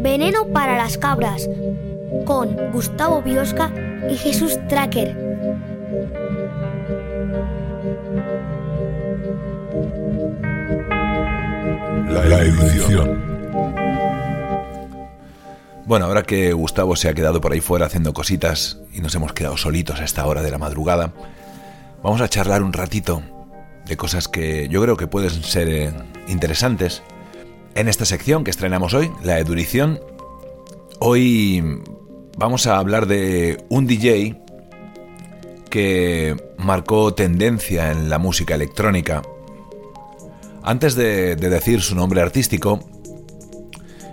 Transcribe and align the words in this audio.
Veneno 0.00 0.48
para 0.52 0.76
las 0.76 0.98
cabras 0.98 1.48
con 2.26 2.54
Gustavo 2.70 3.22
Biosca 3.22 3.72
y 4.10 4.18
Jesús 4.18 4.58
Tracker. 4.68 5.16
La, 12.10 12.42
edición. 12.42 13.22
Bueno, 15.86 16.04
ahora 16.04 16.22
que 16.22 16.52
Gustavo 16.52 16.96
se 16.96 17.08
ha 17.08 17.14
quedado 17.14 17.40
por 17.40 17.54
ahí 17.54 17.60
fuera 17.60 17.86
haciendo 17.86 18.12
cositas 18.12 18.78
y 18.92 19.00
nos 19.00 19.14
hemos 19.14 19.32
quedado 19.32 19.56
solitos 19.56 20.00
a 20.00 20.04
esta 20.04 20.26
hora 20.26 20.42
de 20.42 20.50
la 20.50 20.58
madrugada, 20.58 21.14
vamos 22.02 22.20
a 22.20 22.28
charlar 22.28 22.62
un 22.62 22.74
ratito 22.74 23.22
de 23.86 23.96
cosas 23.96 24.28
que 24.28 24.68
yo 24.68 24.82
creo 24.82 24.96
que 24.96 25.06
pueden 25.06 25.30
ser 25.30 25.68
eh, 25.68 25.92
interesantes. 26.28 27.02
En 27.74 27.88
esta 27.88 28.04
sección 28.04 28.44
que 28.44 28.50
estrenamos 28.50 28.94
hoy, 28.94 29.10
la 29.22 29.38
Edurición, 29.38 30.00
hoy 31.00 31.82
vamos 32.36 32.66
a 32.66 32.78
hablar 32.78 33.06
de 33.06 33.64
un 33.68 33.86
DJ 33.86 34.40
que 35.70 36.36
marcó 36.56 37.14
tendencia 37.14 37.90
en 37.90 38.08
la 38.08 38.18
música 38.18 38.54
electrónica. 38.54 39.22
Antes 40.62 40.94
de, 40.94 41.36
de 41.36 41.50
decir 41.50 41.82
su 41.82 41.94
nombre 41.94 42.20
artístico, 42.20 42.80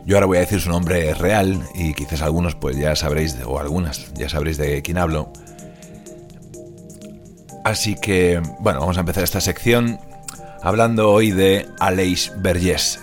yo 0.05 0.17
ahora 0.17 0.25
voy 0.25 0.37
a 0.37 0.41
decir 0.41 0.59
su 0.59 0.69
nombre 0.69 1.13
real 1.13 1.61
y 1.75 1.93
quizás 1.93 2.21
algunos 2.21 2.55
pues 2.55 2.75
ya 2.75 2.95
sabréis, 2.95 3.37
o 3.45 3.59
algunas 3.59 4.13
ya 4.15 4.27
sabréis 4.27 4.57
de 4.57 4.81
quién 4.81 4.97
hablo. 4.97 5.31
Así 7.63 7.95
que, 7.95 8.41
bueno, 8.59 8.79
vamos 8.79 8.97
a 8.97 9.01
empezar 9.01 9.23
esta 9.23 9.41
sección 9.41 9.99
hablando 10.61 11.11
hoy 11.11 11.31
de 11.31 11.67
Aleix 11.79 12.31
Vergés. 12.37 12.99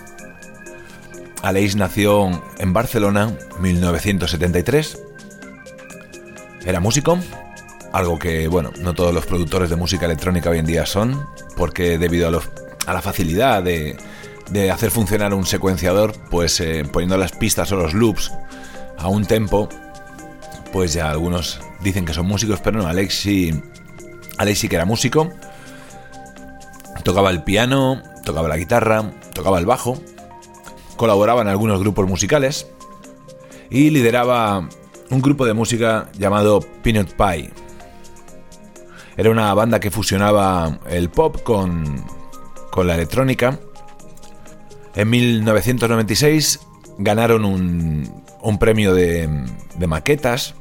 Aleix 1.41 1.75
nació 1.75 2.29
en 2.57 2.73
Barcelona 2.73 3.33
en 3.55 3.61
1973. 3.61 5.01
Era 6.65 6.81
músico, 6.81 7.17
algo 7.93 8.19
que, 8.19 8.47
bueno, 8.47 8.71
no 8.81 8.93
todos 8.93 9.13
los 9.13 9.25
productores 9.25 9.69
de 9.69 9.77
música 9.77 10.05
electrónica 10.05 10.49
hoy 10.49 10.59
en 10.59 10.65
día 10.65 10.85
son, 10.85 11.25
porque 11.55 11.97
debido 11.97 12.27
a, 12.27 12.93
la 12.93 13.01
facilidad 13.01 13.63
de, 13.63 13.97
hacer 14.71 14.91
funcionar 14.91 15.33
un 15.33 15.45
secuenciador, 15.45 16.13
pues 16.29 16.59
eh, 16.59 16.83
poniendo 16.91 17.17
las 17.17 17.31
pistas 17.31 17.71
o 17.71 17.77
los 17.77 17.93
loops 17.93 18.31
a 18.97 19.07
un 19.07 19.25
tempo, 19.25 19.69
pues 20.73 20.93
ya 20.93 21.09
algunos 21.09 21.61
dicen 21.81 22.05
que 22.05 22.13
son 22.13 22.27
músicos, 22.27 22.59
pero 22.61 22.79
no, 22.79 22.87
Alex 22.87 23.25
sí 24.39 24.43
Alex 24.43 24.59
sí 24.59 24.69
que 24.69 24.75
era 24.77 24.85
músico, 24.85 25.29
tocaba 27.03 27.29
el 27.29 27.43
piano, 27.43 28.01
tocaba 28.23 28.47
la 28.47 28.55
guitarra, 28.55 29.11
tocaba 29.33 29.59
el 29.59 29.65
bajo, 29.65 29.97
colaboraba 30.95 31.41
en 31.41 31.49
algunos 31.49 31.79
grupos 31.81 32.07
musicales 32.07 32.67
y 33.69 33.89
lideraba 33.89 34.69
un 35.09 35.21
grupo 35.21 35.45
de 35.45 35.53
música 35.53 36.09
llamado 36.17 36.61
Peanut 36.81 37.11
Pie. 37.13 37.51
Era 39.17 39.29
una 39.29 39.53
banda 39.53 39.81
que 39.81 39.91
fusionaba 39.91 40.79
el 40.89 41.09
pop 41.09 41.43
con, 41.43 42.05
con 42.71 42.87
la 42.87 42.95
electrónica. 42.95 43.59
En 44.95 45.09
1996 45.09 46.61
ganaron 46.97 47.43
un, 47.43 48.23
un 48.41 48.57
premio 48.57 48.93
de 48.93 49.27
maquetas, 49.85 50.55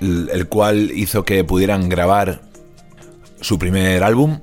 el 0.00 0.48
cual 0.48 0.92
hizo 0.92 1.24
que 1.24 1.42
pudieran 1.42 1.88
grabar 1.88 2.53
su 3.44 3.58
primer 3.58 4.02
álbum. 4.02 4.40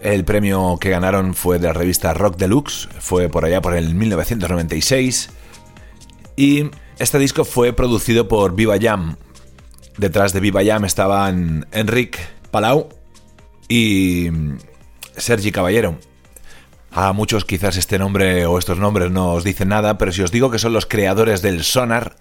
El 0.00 0.24
premio 0.24 0.78
que 0.80 0.90
ganaron 0.90 1.34
fue 1.34 1.58
de 1.58 1.68
la 1.68 1.72
revista 1.72 2.12
Rock 2.12 2.36
Deluxe, 2.36 2.88
fue 2.98 3.28
por 3.28 3.44
allá 3.44 3.62
por 3.62 3.74
el 3.74 3.94
1996. 3.94 5.30
Y 6.36 6.70
este 6.98 7.18
disco 7.18 7.44
fue 7.44 7.72
producido 7.72 8.26
por 8.26 8.56
Viva 8.56 8.76
Jam. 8.80 9.16
Detrás 9.96 10.32
de 10.32 10.40
Viva 10.40 10.64
Jam 10.64 10.84
estaban 10.84 11.66
Enric 11.70 12.18
Palau 12.50 12.88
y 13.68 14.30
Sergi 15.16 15.52
Caballero. 15.52 15.96
A 16.90 17.12
muchos 17.12 17.44
quizás 17.44 17.76
este 17.76 17.98
nombre 18.00 18.44
o 18.46 18.58
estos 18.58 18.78
nombres 18.78 19.12
no 19.12 19.34
os 19.34 19.44
dicen 19.44 19.68
nada, 19.68 19.98
pero 19.98 20.10
si 20.10 20.22
os 20.22 20.32
digo 20.32 20.50
que 20.50 20.58
son 20.58 20.72
los 20.72 20.86
creadores 20.86 21.42
del 21.42 21.62
Sonar, 21.62 22.16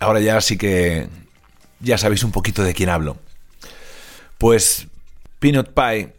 ahora 0.00 0.20
ya 0.20 0.40
sí 0.40 0.56
que 0.56 1.08
ya 1.80 1.98
sabéis 1.98 2.24
un 2.24 2.32
poquito 2.32 2.62
de 2.62 2.72
quién 2.72 2.88
hablo. 2.88 3.18
Pues 4.38 4.88
Peanut 5.42 5.74
Pie 5.74 6.12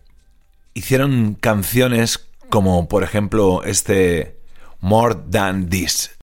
hicieron 0.73 1.35
canciones 1.35 2.27
como 2.49 2.89
por 2.89 3.03
ejemplo 3.03 3.63
este 3.63 4.37
More 4.81 5.15
Than 5.31 5.69
This. 5.69 6.17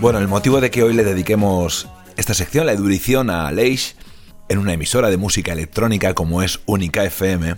Bueno, 0.00 0.18
el 0.18 0.28
motivo 0.28 0.62
de 0.62 0.70
que 0.70 0.82
hoy 0.82 0.94
le 0.94 1.04
dediquemos 1.04 1.86
esta 2.16 2.32
sección, 2.32 2.64
la 2.64 2.72
educación 2.72 3.28
a 3.28 3.52
Leish, 3.52 3.96
en 4.48 4.56
una 4.56 4.72
emisora 4.72 5.10
de 5.10 5.18
música 5.18 5.52
electrónica 5.52 6.14
como 6.14 6.42
es 6.42 6.60
Única 6.64 7.04
FM, 7.04 7.56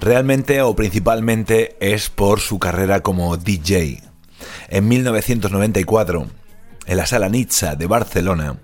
realmente 0.00 0.62
o 0.62 0.74
principalmente 0.74 1.76
es 1.78 2.10
por 2.10 2.40
su 2.40 2.58
carrera 2.58 3.04
como 3.04 3.36
DJ. 3.36 4.02
En 4.68 4.88
1994, 4.88 6.26
en 6.86 6.96
la 6.96 7.06
sala 7.06 7.28
Nizza 7.28 7.76
de 7.76 7.86
Barcelona, 7.86 8.58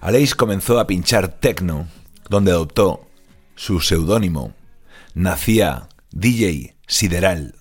Aleix 0.00 0.34
comenzó 0.34 0.80
a 0.80 0.88
pinchar 0.88 1.28
techno, 1.28 1.86
donde 2.28 2.50
adoptó 2.50 3.08
su 3.54 3.78
seudónimo. 3.78 4.54
Nacía 5.14 5.88
DJ 6.10 6.74
Sideral. 6.88 7.54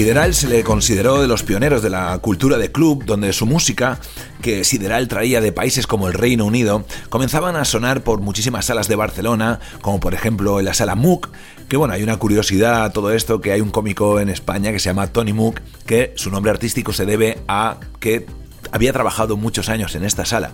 Sideral 0.00 0.32
se 0.32 0.48
le 0.48 0.64
consideró 0.64 1.20
de 1.20 1.28
los 1.28 1.42
pioneros 1.42 1.82
de 1.82 1.90
la 1.90 2.16
cultura 2.20 2.56
de 2.56 2.72
club, 2.72 3.04
donde 3.04 3.34
su 3.34 3.44
música, 3.44 4.00
que 4.40 4.64
Sideral 4.64 5.08
traía 5.08 5.42
de 5.42 5.52
países 5.52 5.86
como 5.86 6.08
el 6.08 6.14
Reino 6.14 6.46
Unido, 6.46 6.86
comenzaban 7.10 7.54
a 7.54 7.66
sonar 7.66 8.02
por 8.02 8.22
muchísimas 8.22 8.64
salas 8.64 8.88
de 8.88 8.96
Barcelona, 8.96 9.60
como 9.82 10.00
por 10.00 10.14
ejemplo 10.14 10.58
en 10.58 10.64
la 10.64 10.72
sala 10.72 10.94
MOOC, 10.94 11.28
que 11.68 11.76
bueno, 11.76 11.92
hay 11.92 12.02
una 12.02 12.16
curiosidad 12.16 12.84
a 12.84 12.92
todo 12.94 13.12
esto, 13.12 13.42
que 13.42 13.52
hay 13.52 13.60
un 13.60 13.68
cómico 13.68 14.20
en 14.20 14.30
España 14.30 14.72
que 14.72 14.78
se 14.78 14.88
llama 14.88 15.08
Tony 15.08 15.34
MOOC, 15.34 15.60
que 15.84 16.14
su 16.16 16.30
nombre 16.30 16.50
artístico 16.50 16.94
se 16.94 17.04
debe 17.04 17.42
a 17.46 17.76
que 17.98 18.24
había 18.72 18.94
trabajado 18.94 19.36
muchos 19.36 19.68
años 19.68 19.94
en 19.96 20.04
esta 20.04 20.24
sala. 20.24 20.52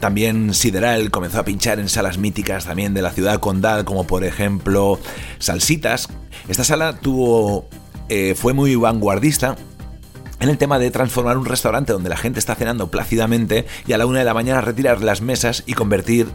También 0.00 0.54
Sideral 0.54 1.10
comenzó 1.10 1.40
a 1.40 1.44
pinchar 1.44 1.78
en 1.78 1.90
salas 1.90 2.16
míticas 2.16 2.64
también 2.64 2.94
de 2.94 3.02
la 3.02 3.10
ciudad 3.10 3.38
condal, 3.38 3.84
como 3.84 4.06
por 4.06 4.24
ejemplo 4.24 4.98
Salsitas. 5.40 6.08
Esta 6.48 6.64
sala 6.64 6.98
tuvo 6.98 7.68
eh, 8.08 8.34
fue 8.36 8.52
muy 8.52 8.74
vanguardista 8.76 9.56
en 10.38 10.50
el 10.50 10.58
tema 10.58 10.78
de 10.78 10.90
transformar 10.90 11.38
un 11.38 11.46
restaurante 11.46 11.92
donde 11.92 12.10
la 12.10 12.16
gente 12.16 12.38
está 12.38 12.54
cenando 12.54 12.88
plácidamente 12.90 13.66
y 13.86 13.92
a 13.92 13.98
la 13.98 14.06
una 14.06 14.18
de 14.18 14.24
la 14.24 14.34
mañana 14.34 14.60
retirar 14.60 15.02
las 15.02 15.22
mesas 15.22 15.62
y 15.66 15.72
convertir 15.72 16.28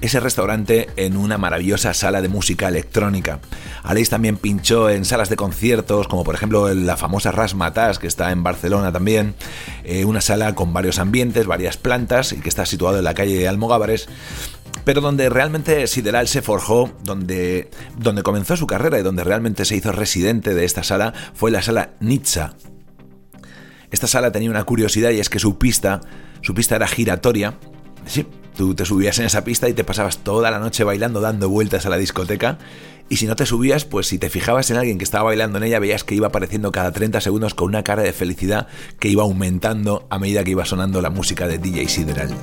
ese 0.00 0.20
restaurante 0.20 0.88
en 0.96 1.16
una 1.16 1.38
maravillosa 1.38 1.92
sala 1.92 2.22
de 2.22 2.28
música 2.28 2.68
electrónica. 2.68 3.40
Aleix 3.82 4.10
también 4.10 4.36
pinchó 4.36 4.90
en 4.90 5.04
salas 5.04 5.28
de 5.28 5.36
conciertos, 5.36 6.06
como 6.06 6.22
por 6.22 6.34
ejemplo 6.34 6.72
la 6.72 6.96
famosa 6.96 7.32
Rasmatas, 7.32 7.98
que 7.98 8.06
está 8.06 8.30
en 8.30 8.42
Barcelona 8.42 8.92
también, 8.92 9.34
eh, 9.84 10.04
una 10.04 10.20
sala 10.20 10.54
con 10.54 10.72
varios 10.72 10.98
ambientes, 10.98 11.46
varias 11.46 11.76
plantas 11.76 12.32
y 12.32 12.40
que 12.40 12.48
está 12.48 12.64
situado 12.64 12.98
en 12.98 13.04
la 13.04 13.14
calle 13.14 13.36
de 13.36 13.48
Almogávares 13.48 14.08
pero 14.88 15.02
donde 15.02 15.28
realmente 15.28 15.86
Sideral 15.86 16.28
se 16.28 16.40
forjó, 16.40 16.90
donde, 17.04 17.68
donde 17.98 18.22
comenzó 18.22 18.56
su 18.56 18.66
carrera 18.66 18.98
y 18.98 19.02
donde 19.02 19.22
realmente 19.22 19.66
se 19.66 19.76
hizo 19.76 19.92
residente 19.92 20.54
de 20.54 20.64
esta 20.64 20.82
sala, 20.82 21.12
fue 21.34 21.50
la 21.50 21.60
sala 21.60 21.90
Nizza. 22.00 22.54
Esta 23.90 24.06
sala 24.06 24.32
tenía 24.32 24.48
una 24.48 24.64
curiosidad 24.64 25.10
y 25.10 25.20
es 25.20 25.28
que 25.28 25.40
su 25.40 25.58
pista, 25.58 26.00
su 26.40 26.54
pista 26.54 26.76
era 26.76 26.88
giratoria. 26.88 27.58
Sí, 28.06 28.26
tú 28.56 28.74
te 28.74 28.86
subías 28.86 29.18
en 29.18 29.26
esa 29.26 29.44
pista 29.44 29.68
y 29.68 29.74
te 29.74 29.84
pasabas 29.84 30.24
toda 30.24 30.50
la 30.50 30.58
noche 30.58 30.84
bailando, 30.84 31.20
dando 31.20 31.50
vueltas 31.50 31.84
a 31.84 31.90
la 31.90 31.98
discoteca. 31.98 32.56
Y 33.10 33.16
si 33.16 33.26
no 33.26 33.36
te 33.36 33.44
subías, 33.44 33.84
pues 33.84 34.06
si 34.06 34.18
te 34.18 34.30
fijabas 34.30 34.70
en 34.70 34.78
alguien 34.78 34.96
que 34.96 35.04
estaba 35.04 35.24
bailando 35.24 35.58
en 35.58 35.64
ella, 35.64 35.80
veías 35.80 36.02
que 36.02 36.14
iba 36.14 36.28
apareciendo 36.28 36.72
cada 36.72 36.92
30 36.92 37.20
segundos 37.20 37.52
con 37.52 37.68
una 37.68 37.84
cara 37.84 38.04
de 38.04 38.14
felicidad 38.14 38.68
que 38.98 39.08
iba 39.08 39.22
aumentando 39.22 40.06
a 40.08 40.18
medida 40.18 40.44
que 40.44 40.52
iba 40.52 40.64
sonando 40.64 41.02
la 41.02 41.10
música 41.10 41.46
de 41.46 41.58
DJ 41.58 41.88
Sideral. 41.90 42.34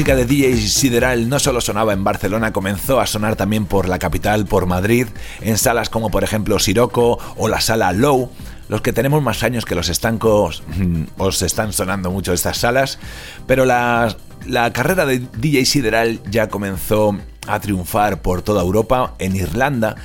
Música 0.00 0.16
de 0.16 0.24
DJ 0.24 0.56
Sideral 0.56 1.28
no 1.28 1.38
solo 1.38 1.60
sonaba 1.60 1.92
en 1.92 2.02
Barcelona, 2.04 2.54
comenzó 2.54 3.00
a 3.00 3.06
sonar 3.06 3.36
también 3.36 3.66
por 3.66 3.86
la 3.86 3.98
capital, 3.98 4.46
por 4.46 4.64
Madrid, 4.64 5.06
en 5.42 5.58
salas 5.58 5.90
como 5.90 6.10
por 6.10 6.24
ejemplo 6.24 6.58
Siroco 6.58 7.18
o 7.36 7.48
la 7.48 7.60
sala 7.60 7.92
Low. 7.92 8.30
Los 8.70 8.80
que 8.80 8.94
tenemos 8.94 9.22
más 9.22 9.42
años 9.42 9.66
que 9.66 9.74
los 9.74 9.90
estancos 9.90 10.62
os 11.18 11.42
están 11.42 11.74
sonando 11.74 12.10
mucho 12.10 12.32
estas 12.32 12.56
salas, 12.56 12.98
pero 13.46 13.66
la, 13.66 14.16
la 14.46 14.72
carrera 14.72 15.04
de 15.04 15.18
DJ 15.18 15.66
Sideral 15.66 16.20
ya 16.30 16.48
comenzó 16.48 17.18
a 17.46 17.60
triunfar 17.60 18.22
por 18.22 18.40
toda 18.40 18.62
Europa, 18.62 19.12
en 19.18 19.36
Irlanda. 19.36 19.96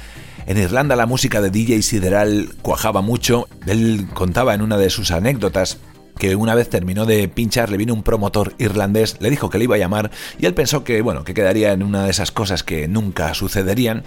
En 0.45 0.57
Irlanda 0.57 0.97
la 0.97 1.05
música 1.05 1.39
de 1.39 1.51
DJ 1.51 1.81
Sideral 1.83 2.49
cuajaba 2.61 3.01
mucho. 3.01 3.47
Él 3.65 4.07
contaba 4.13 4.55
en 4.55 4.61
una 4.61 4.75
de 4.77 4.89
sus 4.89 5.11
anécdotas 5.11 5.77
que 6.17 6.35
una 6.35 6.55
vez 6.55 6.69
terminó 6.69 7.05
de 7.05 7.27
pinchar 7.27 7.69
le 7.69 7.77
vino 7.77 7.93
un 7.93 8.03
promotor 8.03 8.53
irlandés, 8.57 9.17
le 9.19 9.29
dijo 9.29 9.49
que 9.49 9.57
le 9.57 9.65
iba 9.65 9.75
a 9.75 9.79
llamar 9.79 10.11
y 10.39 10.45
él 10.45 10.53
pensó 10.53 10.83
que 10.83 11.01
bueno, 11.01 11.23
que 11.23 11.33
quedaría 11.33 11.73
en 11.73 11.83
una 11.83 12.05
de 12.05 12.11
esas 12.11 12.31
cosas 12.31 12.63
que 12.63 12.87
nunca 12.87 13.33
sucederían, 13.33 14.03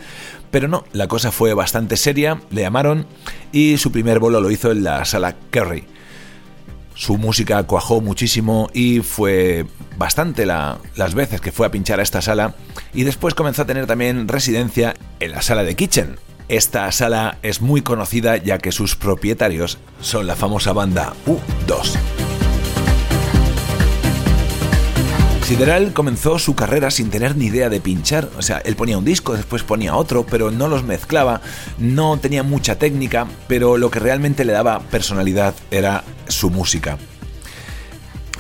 pero 0.51 0.69
no, 0.69 0.85
la 0.93 1.09
cosa 1.09 1.31
fue 1.31 1.55
bastante 1.55 1.97
seria, 1.97 2.41
le 2.51 2.63
llamaron 2.63 3.07
y 3.53 3.77
su 3.77 3.93
primer 3.93 4.19
bolo 4.19 4.41
lo 4.41 4.51
hizo 4.51 4.71
en 4.73 4.85
la 4.85 5.05
sala 5.05 5.37
Kerry. 5.51 5.85
Su 6.95 7.17
música 7.17 7.63
cuajó 7.63 8.01
muchísimo 8.01 8.71
y 8.75 9.01
fue 9.01 9.67
bastante 9.99 10.47
las 10.47 11.15
veces 11.15 11.41
que 11.41 11.53
fue 11.53 11.67
a 11.67 11.71
pinchar 11.71 12.01
a 12.01 12.03
esta 12.03 12.21
sala 12.21 12.57
y 12.93 13.05
después 13.05 13.35
comenzó 13.35 13.63
a 13.63 13.67
tener 13.67 13.87
también 13.87 14.27
residencia 14.27 14.95
en 15.21 15.31
la 15.31 15.43
sala 15.43 15.63
de 15.63 15.77
Kitchen, 15.77 16.17
esta 16.49 16.91
sala 16.93 17.39
es 17.43 17.61
muy 17.61 17.83
conocida 17.83 18.37
ya 18.39 18.59
que 18.59 18.73
sus 18.73 18.97
propietarios 18.97 19.79
son 20.01 20.27
la 20.27 20.35
famosa 20.35 20.73
banda 20.73 21.13
U2. 21.27 21.99
Sideral 25.43 25.95
comenzó 25.95 26.39
su 26.39 26.55
carrera 26.55 26.91
sin 26.91 27.09
tener 27.09 27.35
ni 27.35 27.47
idea 27.47 27.71
de 27.71 27.81
pinchar, 27.81 28.29
o 28.37 28.43
sea, 28.43 28.59
él 28.59 28.77
ponía 28.77 28.99
un 28.99 29.05
disco, 29.07 29.33
después 29.35 29.63
ponía 29.63 29.97
otro, 29.97 30.27
pero 30.27 30.51
no 30.51 30.69
los 30.69 30.85
mezclaba, 30.85 31.41
no 31.79 32.19
tenía 32.19 32.43
mucha 32.43 32.79
técnica, 32.79 33.27
pero 33.47 33.79
lo 33.79 33.91
que 33.91 33.99
realmente 33.99 34.45
le 34.45 34.53
daba 34.53 34.81
personalidad 34.81 35.55
era 35.71 36.05
su 36.27 36.51
música. 36.51 36.99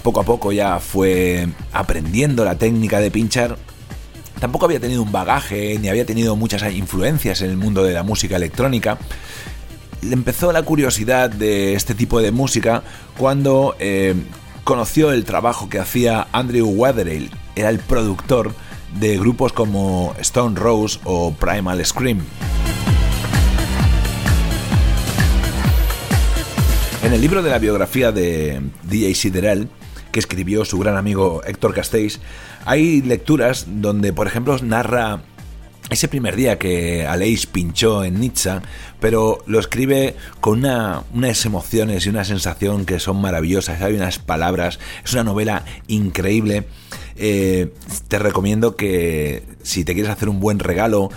Poco 0.02 0.20
a 0.20 0.24
poco 0.24 0.52
ya 0.52 0.80
fue 0.80 1.48
aprendiendo 1.72 2.44
la 2.44 2.56
técnica 2.56 3.00
de 3.00 3.10
pinchar 3.10 3.56
Tampoco 4.40 4.66
había 4.66 4.80
tenido 4.80 5.02
un 5.02 5.10
bagaje 5.10 5.78
ni 5.80 5.88
había 5.88 6.06
tenido 6.06 6.36
muchas 6.36 6.72
influencias 6.72 7.42
en 7.42 7.50
el 7.50 7.56
mundo 7.56 7.82
de 7.82 7.92
la 7.92 8.02
música 8.02 8.36
electrónica. 8.36 8.98
Le 10.02 10.12
empezó 10.12 10.52
la 10.52 10.62
curiosidad 10.62 11.28
de 11.30 11.74
este 11.74 11.94
tipo 11.94 12.20
de 12.20 12.30
música 12.30 12.82
cuando 13.16 13.74
eh, 13.80 14.14
conoció 14.62 15.12
el 15.12 15.24
trabajo 15.24 15.68
que 15.68 15.80
hacía 15.80 16.28
Andrew 16.32 16.68
Weatherall, 16.68 17.30
era 17.56 17.70
el 17.70 17.80
productor 17.80 18.54
de 19.00 19.18
grupos 19.18 19.52
como 19.52 20.14
Stone 20.20 20.58
Rose 20.58 21.00
o 21.04 21.32
Primal 21.32 21.84
Scream. 21.84 22.20
En 27.02 27.12
el 27.12 27.20
libro 27.20 27.42
de 27.42 27.50
la 27.50 27.58
biografía 27.58 28.12
de 28.12 28.60
DJ 28.84 29.14
Sideral, 29.14 29.68
que 30.12 30.20
escribió 30.20 30.64
su 30.64 30.78
gran 30.78 30.96
amigo 30.96 31.42
Héctor 31.44 31.74
Castells, 31.74 32.20
hay 32.64 33.02
lecturas 33.02 33.66
donde, 33.68 34.12
por 34.12 34.26
ejemplo, 34.26 34.56
narra 34.62 35.22
ese 35.90 36.08
primer 36.08 36.36
día 36.36 36.58
que 36.58 37.06
Aleix 37.06 37.46
pinchó 37.46 38.04
en 38.04 38.20
Nizza, 38.20 38.62
pero 39.00 39.42
lo 39.46 39.58
escribe 39.58 40.16
con 40.40 40.64
unas 41.14 41.46
emociones 41.46 42.04
y 42.04 42.10
una 42.10 42.24
sensación 42.24 42.84
que 42.84 43.00
son 43.00 43.20
maravillosas. 43.20 43.80
Hay 43.80 43.94
unas 43.94 44.18
palabras, 44.18 44.78
es 45.02 45.12
una 45.14 45.24
novela 45.24 45.64
increíble. 45.86 46.64
Eh, 47.16 47.72
te 48.08 48.18
recomiendo 48.18 48.76
que 48.76 49.42
si 49.62 49.84
te 49.84 49.94
quieres 49.94 50.12
hacer 50.12 50.28
un 50.28 50.40
buen 50.40 50.58
regalo, 50.58 51.10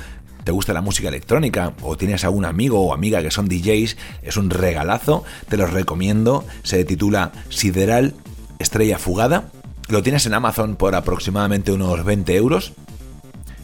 te 0.44 0.52
gusta 0.52 0.74
la 0.74 0.82
música 0.82 1.10
electrónica 1.10 1.74
o 1.82 1.98
tienes 1.98 2.24
algún 2.24 2.46
amigo 2.46 2.80
o 2.80 2.94
amiga 2.94 3.22
que 3.22 3.30
son 3.30 3.48
DJs, 3.48 3.98
es 4.24 4.38
un 4.38 4.50
regalazo, 4.50 5.24
te 5.50 5.58
los 5.58 5.72
recomiendo. 5.72 6.46
Se 6.64 6.84
titula 6.86 7.32
Sideral 7.50 8.16
Estrella 8.62 8.98
Fugada 8.98 9.50
lo 9.91 10.01
tienes 10.01 10.25
en 10.25 10.34
Amazon 10.34 10.75
por 10.75 10.96
aproximadamente 10.96 11.72
unos 11.72 12.03
20 12.06 12.36
euros. 12.36 12.74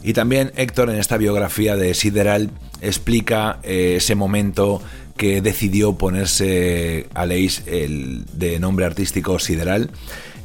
Y 0.02 0.12
también 0.12 0.52
Héctor 0.56 0.90
en 0.90 0.96
esta 0.96 1.16
biografía 1.16 1.76
de 1.76 1.94
Sideral 1.94 2.50
explica 2.80 3.58
eh, 3.62 3.94
ese 3.96 4.14
momento 4.14 4.80
que 5.16 5.40
decidió 5.42 5.94
ponerse 5.94 7.08
a 7.14 7.26
Leis 7.26 7.62
el 7.66 8.24
de 8.32 8.60
nombre 8.60 8.86
artístico 8.86 9.38
Sideral. 9.38 9.90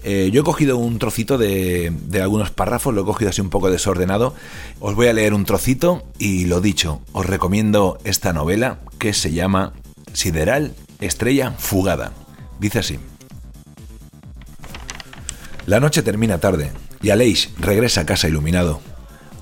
Eh, 0.04 0.32
yo 0.34 0.42
he 0.42 0.44
cogido 0.44 0.78
un 0.78 1.00
trocito 1.00 1.38
de, 1.38 1.94
de, 2.08 2.22
algunos 2.22 2.52
párrafos, 2.52 2.94
lo 2.94 3.04
he 3.04 3.06
cogido 3.06 3.30
así 3.30 3.40
un 3.40 3.50
poco 3.50 3.70
desordenado. 3.70 4.34
Os 4.80 4.96
voy 4.96 5.08
a 5.08 5.14
leer 5.14 5.34
un 5.34 5.46
trocito 5.46 6.04
y 6.18 6.46
lo 6.46 6.60
dicho, 6.60 7.02
os 7.14 7.26
recomiendo 7.26 8.00
esta 8.04 8.34
novela 8.34 8.80
que 8.98 9.14
se 9.14 9.32
llama 9.32 9.74
Sideral, 10.12 10.74
Estrella 11.00 11.52
Fugada. 11.58 12.12
Dice 12.60 12.80
así. 12.80 13.00
La 15.66 15.80
noche 15.80 16.02
termina 16.04 16.40
tarde 16.40 16.72
y 17.02 17.12
Aleix 17.12 17.50
regresa 17.58 18.02
a 18.02 18.06
casa 18.06 18.28
iluminado. 18.28 18.82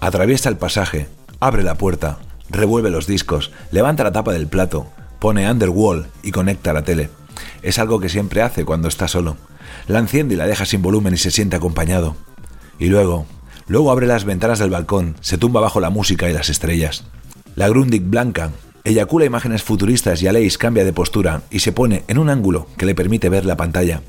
Atraviesa 0.01 0.49
el 0.49 0.57
pasaje, 0.57 1.07
abre 1.39 1.63
la 1.63 1.75
puerta, 1.75 2.19
revuelve 2.49 2.91
los 2.91 3.07
discos, 3.07 3.51
levanta 3.71 4.03
la 4.03 4.11
tapa 4.11 4.31
del 4.31 4.47
plato, 4.47 4.87
pone 5.19 5.49
Underwall 5.49 6.07
y 6.21 6.31
conecta 6.31 6.73
la 6.73 6.83
tele. 6.83 7.09
Es 7.63 7.79
algo 7.79 7.99
que 7.99 8.09
siempre 8.09 8.43
hace 8.43 8.65
cuando 8.65 8.87
está 8.87 9.07
solo. 9.07 9.37
La 9.87 9.97
enciende 9.97 10.35
y 10.35 10.37
la 10.37 10.45
deja 10.45 10.65
sin 10.65 10.83
volumen 10.83 11.15
y 11.15 11.17
se 11.17 11.31
siente 11.31 11.55
acompañado. 11.55 12.15
Y 12.77 12.87
luego, 12.87 13.25
luego 13.67 13.91
abre 13.91 14.05
las 14.05 14.23
ventanas 14.23 14.59
del 14.59 14.69
balcón, 14.69 15.15
se 15.21 15.39
tumba 15.39 15.59
bajo 15.59 15.79
la 15.79 15.89
música 15.89 16.29
y 16.29 16.33
las 16.33 16.49
estrellas. 16.49 17.05
La 17.55 17.67
Grundig 17.67 18.03
blanca 18.03 18.51
eyacula 18.83 19.25
imágenes 19.25 19.63
futuristas 19.63 20.21
y 20.21 20.27
Aleix 20.27 20.57
cambia 20.59 20.85
de 20.85 20.93
postura 20.93 21.41
y 21.49 21.59
se 21.59 21.71
pone 21.71 22.03
en 22.07 22.19
un 22.19 22.29
ángulo 22.29 22.67
que 22.77 22.85
le 22.85 22.95
permite 22.95 23.29
ver 23.29 23.45
la 23.45 23.57
pantalla. 23.57 24.01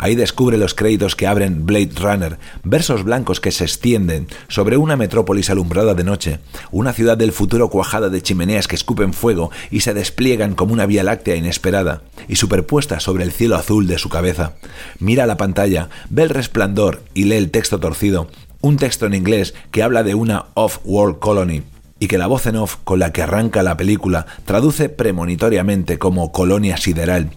Ahí 0.00 0.14
descubre 0.14 0.56
los 0.56 0.74
créditos 0.74 1.16
que 1.16 1.26
abren 1.26 1.66
Blade 1.66 1.90
Runner, 1.96 2.38
versos 2.62 3.02
blancos 3.02 3.40
que 3.40 3.50
se 3.50 3.64
extienden 3.64 4.28
sobre 4.46 4.76
una 4.76 4.96
metrópolis 4.96 5.50
alumbrada 5.50 5.94
de 5.94 6.04
noche, 6.04 6.38
una 6.70 6.92
ciudad 6.92 7.18
del 7.18 7.32
futuro 7.32 7.68
cuajada 7.68 8.08
de 8.08 8.22
chimeneas 8.22 8.68
que 8.68 8.76
escupen 8.76 9.12
fuego 9.12 9.50
y 9.72 9.80
se 9.80 9.94
despliegan 9.94 10.54
como 10.54 10.72
una 10.72 10.86
vía 10.86 11.02
láctea 11.02 11.34
inesperada, 11.34 12.02
y 12.28 12.36
superpuesta 12.36 13.00
sobre 13.00 13.24
el 13.24 13.32
cielo 13.32 13.56
azul 13.56 13.88
de 13.88 13.98
su 13.98 14.08
cabeza. 14.08 14.52
Mira 15.00 15.26
la 15.26 15.36
pantalla, 15.36 15.88
ve 16.10 16.22
el 16.22 16.30
resplandor 16.30 17.02
y 17.12 17.24
lee 17.24 17.36
el 17.36 17.50
texto 17.50 17.80
torcido, 17.80 18.30
un 18.60 18.76
texto 18.76 19.06
en 19.06 19.14
inglés 19.14 19.54
que 19.72 19.82
habla 19.82 20.04
de 20.04 20.14
una 20.14 20.46
off-world 20.54 21.18
colony, 21.18 21.64
y 21.98 22.06
que 22.06 22.18
la 22.18 22.28
voz 22.28 22.46
en 22.46 22.54
off 22.54 22.76
con 22.84 23.00
la 23.00 23.12
que 23.12 23.22
arranca 23.22 23.64
la 23.64 23.76
película 23.76 24.26
traduce 24.44 24.88
premonitoriamente 24.88 25.98
como 25.98 26.30
colonia 26.30 26.76
sideral 26.76 27.32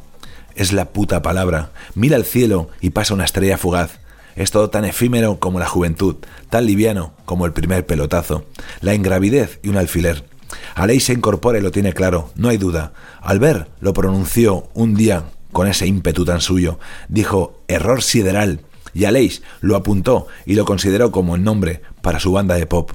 es 0.55 0.73
la 0.73 0.85
puta 0.85 1.21
palabra. 1.21 1.71
Mira 1.95 2.17
el 2.17 2.25
cielo 2.25 2.69
y 2.81 2.91
pasa 2.91 3.13
una 3.13 3.25
estrella 3.25 3.57
fugaz. 3.57 3.99
Es 4.35 4.51
todo 4.51 4.69
tan 4.69 4.85
efímero 4.85 5.39
como 5.39 5.59
la 5.59 5.67
juventud, 5.67 6.15
tan 6.49 6.65
liviano 6.65 7.13
como 7.25 7.45
el 7.45 7.53
primer 7.53 7.85
pelotazo, 7.85 8.45
la 8.79 8.93
ingravidez 8.93 9.59
y 9.63 9.69
un 9.69 9.77
alfiler. 9.77 10.25
Aleix 10.75 11.05
se 11.05 11.13
incorpora 11.13 11.59
y 11.59 11.61
lo 11.61 11.71
tiene 11.71 11.93
claro, 11.93 12.29
no 12.35 12.49
hay 12.49 12.57
duda. 12.57 12.93
Al 13.21 13.39
ver, 13.39 13.67
lo 13.79 13.93
pronunció 13.93 14.69
un 14.73 14.95
día 14.95 15.25
con 15.51 15.67
ese 15.67 15.87
ímpetu 15.87 16.25
tan 16.25 16.41
suyo. 16.41 16.79
Dijo, 17.09 17.59
error 17.67 18.03
sideral. 18.03 18.61
Y 18.93 19.05
Aleix 19.05 19.41
lo 19.61 19.75
apuntó 19.75 20.27
y 20.45 20.55
lo 20.55 20.65
consideró 20.65 21.11
como 21.11 21.35
el 21.35 21.43
nombre 21.43 21.81
para 22.01 22.19
su 22.19 22.31
banda 22.31 22.55
de 22.55 22.65
pop 22.65 22.91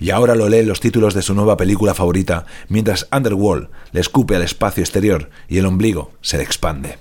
y 0.00 0.10
ahora 0.10 0.34
lo 0.34 0.48
lee 0.48 0.64
los 0.64 0.80
títulos 0.80 1.14
de 1.14 1.22
su 1.22 1.34
nueva 1.34 1.56
película 1.56 1.94
favorita, 1.94 2.46
mientras 2.68 3.06
Underworld 3.12 3.68
le 3.92 4.00
escupe 4.00 4.34
al 4.34 4.42
espacio 4.42 4.82
exterior 4.82 5.30
y 5.48 5.58
el 5.58 5.66
ombligo 5.66 6.12
se 6.22 6.38
le 6.38 6.42
expande. 6.42 6.98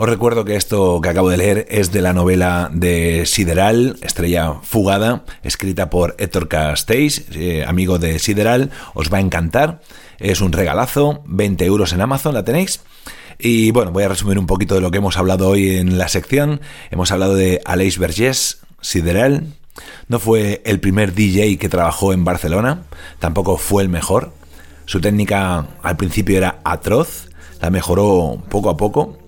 Os 0.00 0.08
recuerdo 0.08 0.44
que 0.44 0.54
esto 0.54 1.00
que 1.00 1.08
acabo 1.08 1.28
de 1.28 1.36
leer 1.36 1.66
es 1.70 1.90
de 1.90 2.02
la 2.02 2.12
novela 2.12 2.70
de 2.72 3.26
Sideral, 3.26 3.96
Estrella 4.00 4.54
Fugada, 4.62 5.24
escrita 5.42 5.90
por 5.90 6.14
Héctor 6.20 6.46
Castells, 6.46 7.24
eh, 7.32 7.64
amigo 7.66 7.98
de 7.98 8.20
Sideral. 8.20 8.70
Os 8.94 9.12
va 9.12 9.18
a 9.18 9.20
encantar. 9.20 9.80
Es 10.20 10.40
un 10.40 10.52
regalazo, 10.52 11.24
20 11.26 11.64
euros 11.64 11.92
en 11.92 12.00
Amazon, 12.00 12.32
la 12.32 12.44
tenéis. 12.44 12.80
Y 13.40 13.72
bueno, 13.72 13.90
voy 13.90 14.04
a 14.04 14.08
resumir 14.08 14.38
un 14.38 14.46
poquito 14.46 14.76
de 14.76 14.82
lo 14.82 14.92
que 14.92 14.98
hemos 14.98 15.16
hablado 15.16 15.48
hoy 15.48 15.78
en 15.78 15.98
la 15.98 16.06
sección. 16.06 16.60
Hemos 16.92 17.10
hablado 17.10 17.34
de 17.34 17.60
Aleix 17.64 17.98
Vergés, 17.98 18.60
Sideral, 18.80 19.48
no 20.08 20.18
fue 20.18 20.62
el 20.64 20.80
primer 20.80 21.14
DJ 21.14 21.58
que 21.58 21.68
trabajó 21.68 22.12
en 22.12 22.24
Barcelona, 22.24 22.82
tampoco 23.18 23.56
fue 23.56 23.82
el 23.82 23.88
mejor. 23.88 24.32
Su 24.86 25.00
técnica 25.00 25.66
al 25.82 25.96
principio 25.96 26.38
era 26.38 26.60
atroz, 26.64 27.28
la 27.60 27.70
mejoró 27.70 28.42
poco 28.48 28.70
a 28.70 28.76
poco, 28.76 29.18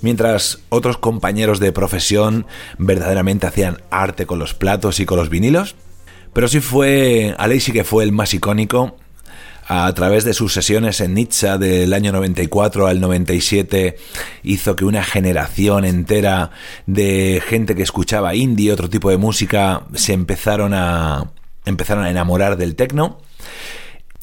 mientras 0.00 0.60
otros 0.68 0.98
compañeros 0.98 1.60
de 1.60 1.72
profesión 1.72 2.46
verdaderamente 2.78 3.46
hacían 3.46 3.82
arte 3.90 4.26
con 4.26 4.38
los 4.38 4.54
platos 4.54 5.00
y 5.00 5.06
con 5.06 5.18
los 5.18 5.28
vinilos. 5.28 5.74
Pero 6.32 6.46
sí 6.48 6.60
fue, 6.60 7.34
Aleix 7.38 7.64
sí 7.64 7.72
que 7.72 7.84
fue 7.84 8.04
el 8.04 8.12
más 8.12 8.34
icónico 8.34 8.96
a 9.68 9.92
través 9.92 10.24
de 10.24 10.32
sus 10.32 10.54
sesiones 10.54 11.00
en 11.02 11.12
Nizza 11.12 11.58
del 11.58 11.92
año 11.92 12.10
94 12.10 12.86
al 12.86 13.00
97 13.00 13.96
hizo 14.42 14.74
que 14.74 14.86
una 14.86 15.04
generación 15.04 15.84
entera 15.84 16.50
de 16.86 17.42
gente 17.46 17.74
que 17.74 17.82
escuchaba 17.82 18.34
indie, 18.34 18.72
otro 18.72 18.88
tipo 18.88 19.10
de 19.10 19.18
música, 19.18 19.82
se 19.94 20.14
empezaron 20.14 20.72
a 20.72 21.32
empezaron 21.66 22.04
a 22.04 22.10
enamorar 22.10 22.56
del 22.56 22.76
techno. 22.76 23.18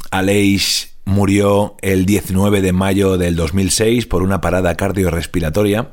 Aleix 0.09 0.95
murió 1.05 1.75
el 1.81 2.07
19 2.07 2.61
de 2.61 2.73
mayo 2.73 3.19
del 3.19 3.35
2006 3.35 4.07
por 4.07 4.23
una 4.23 4.41
parada 4.41 4.75
cardiorrespiratoria 4.75 5.91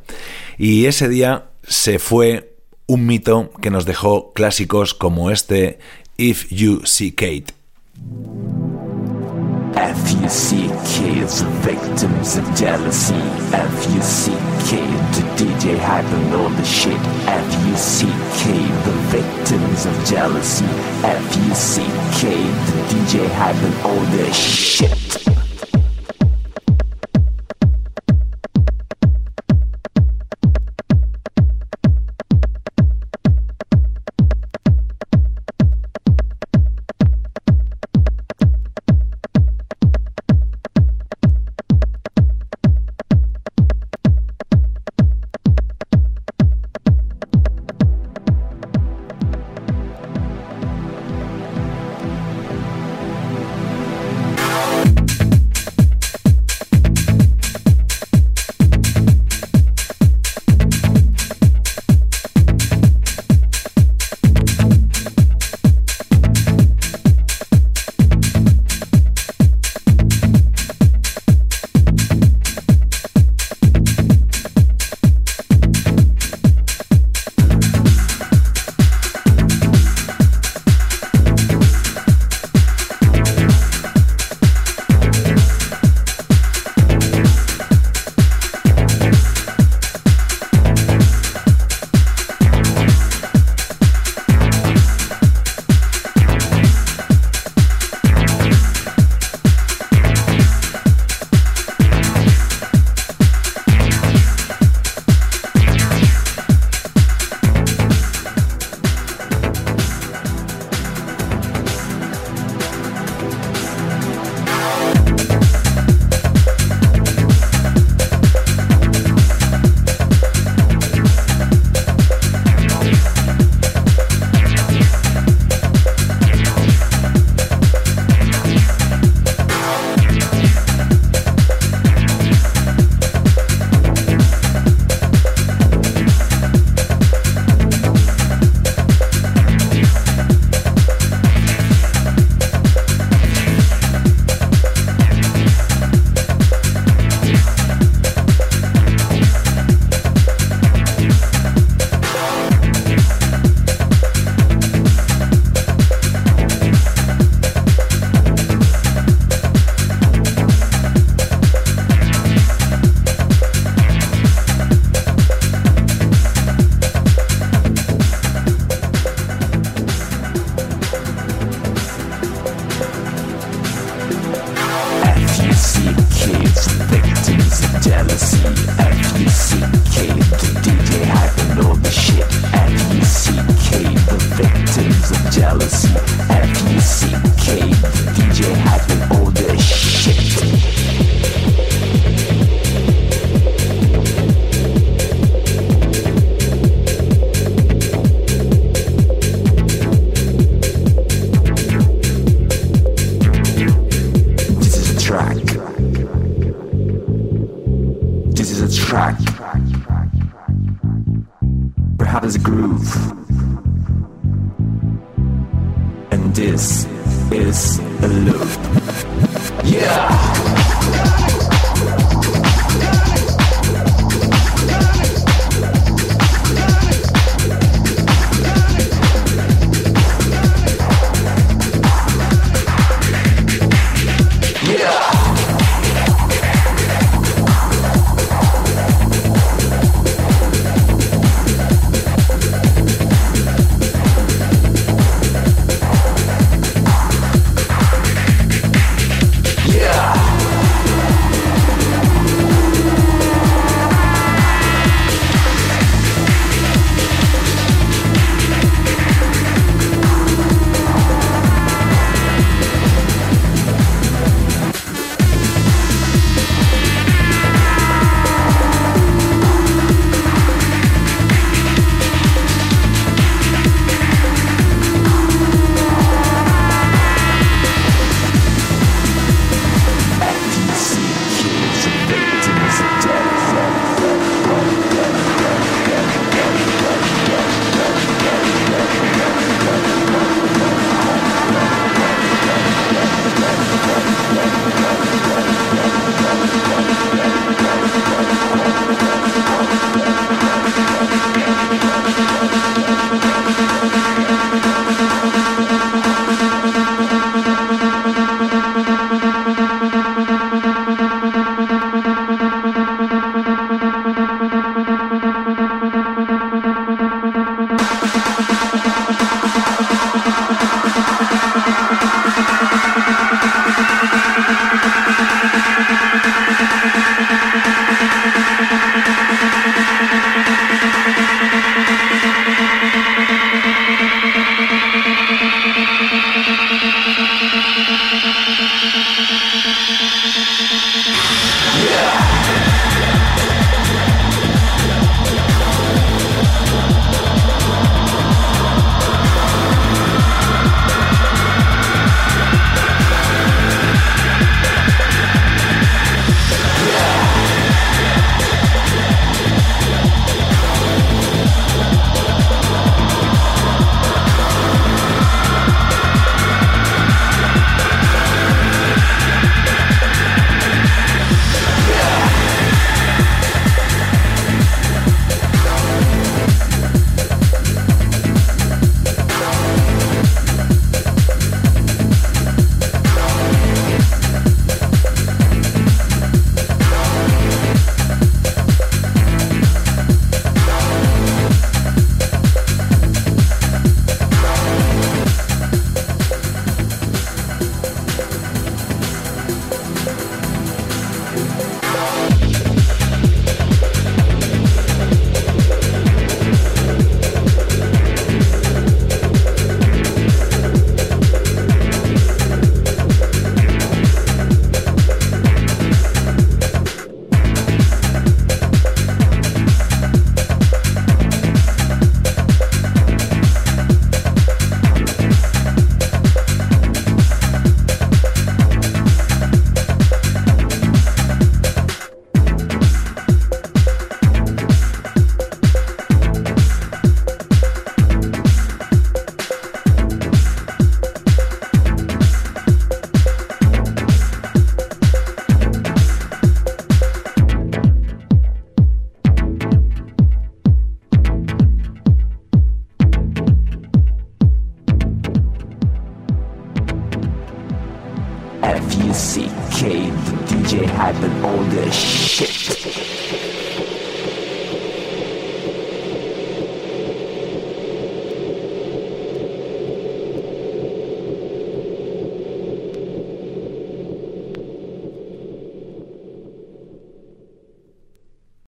y 0.56 0.86
ese 0.86 1.10
día 1.10 1.50
se 1.68 1.98
fue 1.98 2.56
un 2.86 3.04
mito 3.04 3.50
que 3.60 3.70
nos 3.70 3.84
dejó 3.84 4.32
clásicos 4.32 4.94
como 4.94 5.30
este 5.30 5.78
If 6.16 6.50
You 6.50 6.86
See 6.86 7.12
Kate. 7.12 7.52
F-U-C-K 9.74 11.18
is 11.20 11.42
the 11.42 11.50
victims 11.60 12.36
of 12.36 12.44
jealousy. 12.54 13.14
F-U-C-K 13.54 14.76
the 14.86 15.22
DJ 15.36 15.76
hyping 15.78 16.38
all 16.38 16.48
the 16.50 16.64
shit. 16.64 17.00
F-U-C-K 17.26 18.52
the 18.84 18.92
victims 19.16 19.86
of 19.86 20.04
jealousy. 20.04 20.66
F-U-C-K 21.04 22.36
the 22.36 22.78
DJ 22.92 23.26
hyping 23.28 23.84
all 23.84 24.00
the 24.16 24.32
shit 24.32 25.41